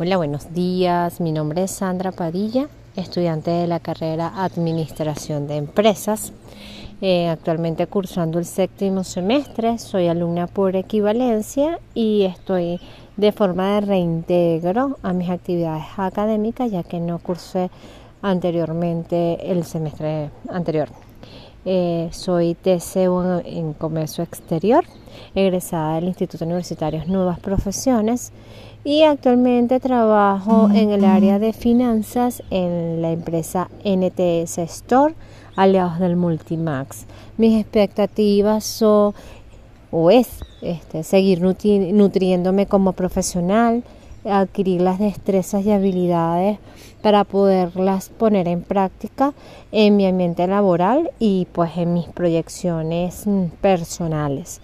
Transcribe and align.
Hola, 0.00 0.16
buenos 0.16 0.54
días. 0.54 1.20
Mi 1.20 1.32
nombre 1.32 1.64
es 1.64 1.72
Sandra 1.72 2.12
Padilla, 2.12 2.68
estudiante 2.94 3.50
de 3.50 3.66
la 3.66 3.80
carrera 3.80 4.44
Administración 4.44 5.48
de 5.48 5.56
Empresas. 5.56 6.32
Eh, 7.00 7.28
actualmente 7.28 7.88
cursando 7.88 8.38
el 8.38 8.44
séptimo 8.44 9.02
semestre, 9.02 9.76
soy 9.78 10.06
alumna 10.06 10.46
por 10.46 10.76
equivalencia 10.76 11.80
y 11.94 12.22
estoy 12.22 12.78
de 13.16 13.32
forma 13.32 13.74
de 13.74 13.80
reintegro 13.80 14.98
a 15.02 15.12
mis 15.12 15.30
actividades 15.30 15.86
académicas 15.96 16.70
ya 16.70 16.84
que 16.84 17.00
no 17.00 17.18
cursé 17.18 17.68
anteriormente 18.22 19.50
el 19.50 19.64
semestre 19.64 20.30
anterior. 20.48 20.90
Eh, 21.64 22.08
soy 22.12 22.54
TCU 22.54 23.42
en 23.44 23.74
Comercio 23.74 24.24
Exterior, 24.24 24.84
egresada 25.34 25.96
del 25.96 26.04
Instituto 26.04 26.44
Universitario 26.44 27.02
Nuevas 27.06 27.40
Profesiones 27.40 28.32
y 28.84 29.02
actualmente 29.02 29.80
trabajo 29.80 30.70
en 30.72 30.90
el 30.90 31.04
área 31.04 31.38
de 31.38 31.52
finanzas 31.52 32.42
en 32.50 33.02
la 33.02 33.10
empresa 33.10 33.68
NTS 33.84 34.58
Store, 34.58 35.14
aliados 35.56 35.98
del 35.98 36.16
Multimax. 36.16 37.06
Mis 37.36 37.60
expectativas 37.60 38.64
son 38.64 39.14
o 39.90 40.10
es 40.10 40.40
este, 40.62 41.02
seguir 41.02 41.40
nutriéndome 41.40 42.66
como 42.66 42.92
profesional, 42.92 43.82
adquirir 44.30 44.80
las 44.80 44.98
destrezas 44.98 45.64
y 45.64 45.72
habilidades 45.72 46.58
para 47.02 47.24
poderlas 47.24 48.08
poner 48.08 48.48
en 48.48 48.62
práctica 48.62 49.32
en 49.72 49.96
mi 49.96 50.06
ambiente 50.06 50.46
laboral 50.46 51.10
y 51.18 51.46
pues 51.52 51.76
en 51.76 51.94
mis 51.94 52.08
proyecciones 52.08 53.26
mm, 53.26 53.46
personales. 53.60 54.60